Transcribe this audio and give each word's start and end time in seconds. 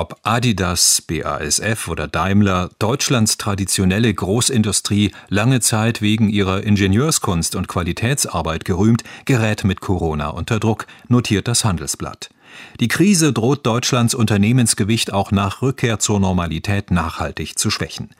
Ob 0.00 0.20
Adidas, 0.22 1.02
BASF 1.02 1.88
oder 1.88 2.06
Daimler, 2.06 2.70
Deutschlands 2.78 3.36
traditionelle 3.36 4.14
Großindustrie, 4.14 5.10
lange 5.28 5.58
Zeit 5.58 6.00
wegen 6.00 6.28
ihrer 6.28 6.62
Ingenieurskunst 6.62 7.56
und 7.56 7.66
Qualitätsarbeit 7.66 8.64
gerühmt, 8.64 9.02
gerät 9.24 9.64
mit 9.64 9.80
Corona 9.80 10.28
unter 10.28 10.60
Druck, 10.60 10.86
notiert 11.08 11.48
das 11.48 11.64
Handelsblatt. 11.64 12.30
Die 12.80 12.88
Krise 12.88 13.32
droht 13.32 13.66
Deutschlands 13.66 14.14
Unternehmensgewicht 14.14 15.12
auch 15.12 15.32
nach 15.32 15.62
Rückkehr 15.62 15.98
zur 15.98 16.20
Normalität 16.20 16.90
nachhaltig 16.90 17.58
zu 17.58 17.70
schwächen. 17.70 18.10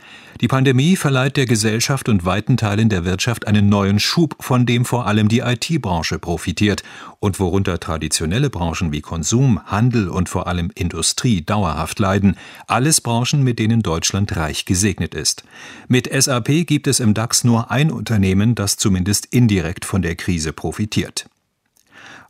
Die 0.40 0.48
Pandemie 0.48 0.96
verleiht 0.96 1.36
der 1.36 1.46
Gesellschaft 1.46 2.08
und 2.08 2.24
weiten 2.24 2.56
Teilen 2.56 2.88
der 2.88 3.04
Wirtschaft 3.04 3.46
einen 3.46 3.68
neuen 3.68 3.98
Schub, 3.98 4.36
von 4.40 4.66
dem 4.66 4.84
vor 4.84 5.06
allem 5.06 5.28
die 5.28 5.40
IT-Branche 5.40 6.18
profitiert 6.18 6.82
und 7.18 7.40
worunter 7.40 7.80
traditionelle 7.80 8.50
Branchen 8.50 8.92
wie 8.92 9.00
Konsum, 9.00 9.60
Handel 9.66 10.08
und 10.08 10.28
vor 10.28 10.46
allem 10.46 10.70
Industrie 10.74 11.42
dauerhaft 11.42 11.98
leiden, 11.98 12.36
alles 12.66 13.00
Branchen, 13.00 13.42
mit 13.42 13.58
denen 13.58 13.82
Deutschland 13.82 14.36
reich 14.36 14.64
gesegnet 14.64 15.14
ist. 15.14 15.42
Mit 15.88 16.08
SAP 16.12 16.66
gibt 16.66 16.86
es 16.86 17.00
im 17.00 17.14
DAX 17.14 17.42
nur 17.42 17.70
ein 17.70 17.90
Unternehmen, 17.90 18.54
das 18.54 18.76
zumindest 18.76 19.26
indirekt 19.26 19.84
von 19.84 20.02
der 20.02 20.14
Krise 20.14 20.52
profitiert. 20.52 21.28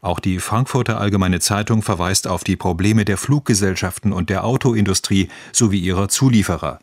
Auch 0.00 0.20
die 0.20 0.38
Frankfurter 0.38 1.00
Allgemeine 1.00 1.40
Zeitung 1.40 1.82
verweist 1.82 2.28
auf 2.28 2.44
die 2.44 2.56
Probleme 2.56 3.04
der 3.04 3.16
Fluggesellschaften 3.16 4.12
und 4.12 4.30
der 4.30 4.44
Autoindustrie 4.44 5.28
sowie 5.52 5.80
ihrer 5.80 6.08
Zulieferer. 6.08 6.78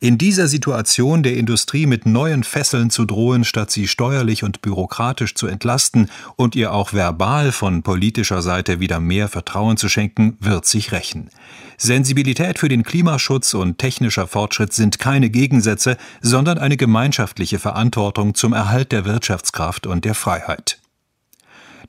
In 0.00 0.18
dieser 0.18 0.48
Situation 0.48 1.22
der 1.22 1.36
Industrie 1.36 1.86
mit 1.86 2.04
neuen 2.04 2.44
Fesseln 2.44 2.90
zu 2.90 3.06
drohen, 3.06 3.44
statt 3.44 3.70
sie 3.70 3.88
steuerlich 3.88 4.42
und 4.42 4.60
bürokratisch 4.60 5.34
zu 5.34 5.46
entlasten 5.46 6.10
und 6.36 6.56
ihr 6.56 6.74
auch 6.74 6.92
verbal 6.92 7.52
von 7.52 7.82
politischer 7.82 8.42
Seite 8.42 8.80
wieder 8.80 9.00
mehr 9.00 9.28
Vertrauen 9.28 9.78
zu 9.78 9.88
schenken, 9.88 10.36
wird 10.40 10.66
sich 10.66 10.92
rächen. 10.92 11.30
Sensibilität 11.78 12.58
für 12.58 12.68
den 12.68 12.82
Klimaschutz 12.82 13.54
und 13.54 13.78
technischer 13.78 14.26
Fortschritt 14.26 14.74
sind 14.74 14.98
keine 14.98 15.30
Gegensätze, 15.30 15.96
sondern 16.20 16.58
eine 16.58 16.76
gemeinschaftliche 16.76 17.58
Verantwortung 17.58 18.34
zum 18.34 18.52
Erhalt 18.52 18.92
der 18.92 19.06
Wirtschaftskraft 19.06 19.86
und 19.86 20.04
der 20.04 20.14
Freiheit. 20.14 20.83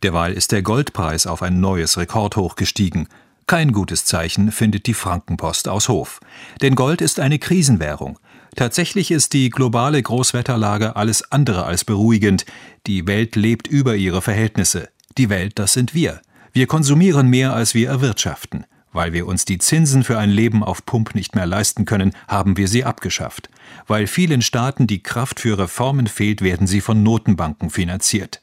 Derweil 0.04 0.34
ist 0.34 0.52
der 0.52 0.62
Goldpreis 0.62 1.28
auf 1.28 1.42
ein 1.42 1.60
neues 1.60 1.98
Rekordhoch 1.98 2.56
gestiegen. 2.56 3.08
Kein 3.48 3.72
gutes 3.72 4.06
Zeichen 4.06 4.52
findet 4.52 4.88
die 4.88 4.94
Frankenpost 4.94 5.68
aus 5.68 5.88
Hof. 5.88 6.20
Denn 6.62 6.76
Gold 6.76 7.02
ist 7.02 7.20
eine 7.20 7.38
Krisenwährung. 7.40 8.18
Tatsächlich 8.56 9.12
ist 9.12 9.34
die 9.34 9.50
globale 9.50 10.02
Großwetterlage 10.02 10.96
alles 10.96 11.32
andere 11.32 11.66
als 11.66 11.86
beruhigend. 11.86 12.46
Die 12.88 13.06
Welt 13.06 13.36
lebt 13.36 13.68
über 13.68 13.96
ihre 13.96 14.22
Verhältnisse. 14.22 14.90
Die 15.18 15.30
Welt, 15.30 15.60
das 15.60 15.74
sind 15.74 15.94
wir. 15.94 16.22
Wir 16.54 16.68
konsumieren 16.68 17.30
mehr, 17.30 17.54
als 17.54 17.74
wir 17.74 17.90
erwirtschaften. 17.90 18.66
Weil 18.94 19.12
wir 19.12 19.28
uns 19.28 19.44
die 19.44 19.58
Zinsen 19.58 20.06
für 20.06 20.18
ein 20.18 20.30
Leben 20.30 20.64
auf 20.64 20.86
Pump 20.86 21.16
nicht 21.16 21.36
mehr 21.36 21.46
leisten 21.46 21.84
können, 21.84 22.14
haben 22.30 22.56
wir 22.56 22.70
sie 22.70 22.86
abgeschafft. 22.86 23.50
Weil 23.88 24.08
vielen 24.08 24.42
Staaten 24.42 24.88
die 24.88 25.04
Kraft 25.04 25.42
für 25.42 25.60
Reformen 25.60 26.08
fehlt, 26.08 26.42
werden 26.42 26.66
sie 26.66 26.80
von 26.80 27.04
Notenbanken 27.04 27.70
finanziert. 27.70 28.42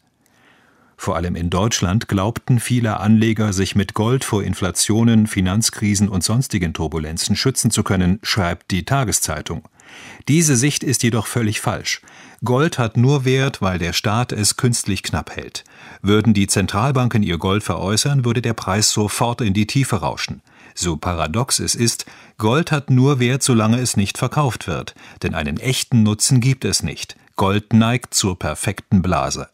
Vor 1.03 1.17
allem 1.17 1.35
in 1.35 1.51
Deutschland 1.51 2.07
glaubten 2.07 2.61
viele 2.61 3.01
Anleger, 3.01 3.53
sich 3.53 3.75
mit 3.75 3.93
Gold 3.93 4.23
vor 4.23 4.45
Inflationen, 4.45 5.27
Finanzkrisen 5.27 6.09
und 6.09 6.23
sonstigen 6.23 6.75
Turbulenzen 6.75 7.35
schützen 7.35 7.73
zu 7.73 7.83
können, 7.83 8.21
schreibt 8.23 8.71
die 8.71 8.85
Tageszeitung. 8.85 9.65
Diese 10.29 10.55
Sicht 10.55 10.85
ist 10.85 11.03
jedoch 11.03 11.27
völlig 11.27 11.61
falsch. 11.61 12.03
Gold 12.45 12.79
hat 12.79 12.97
nur 12.97 13.25
Wert, 13.25 13.61
weil 13.61 13.81
der 13.81 13.95
Staat 13.95 14.31
es 14.31 14.57
künstlich 14.57 15.03
knapp 15.03 15.35
hält. 15.35 15.65
Würden 16.03 16.35
die 16.35 16.47
Zentralbanken 16.47 17.25
ihr 17.25 17.39
Gold 17.39 17.65
veräußern, 17.65 18.25
würde 18.25 18.41
der 18.41 18.55
Preis 18.55 18.93
sofort 18.93 19.41
in 19.41 19.55
die 19.55 19.67
Tiefe 19.67 19.97
rauschen. 19.97 20.41
So 20.77 20.97
paradox 20.97 21.59
es 21.59 21.75
ist, 21.75 22.07
Gold 22.39 22.71
hat 22.71 22.91
nur 22.91 23.19
Wert, 23.19 23.43
solange 23.43 23.81
es 23.81 23.97
nicht 23.97 24.19
verkauft 24.19 24.69
wird, 24.69 24.95
denn 25.25 25.35
einen 25.35 25.57
echten 25.57 26.05
Nutzen 26.05 26.41
gibt 26.41 26.65
es 26.65 26.85
nicht. 26.85 27.17
Gold 27.35 27.73
neigt 27.73 28.15
zur 28.15 28.39
perfekten 28.39 29.03
Blase. 29.03 29.49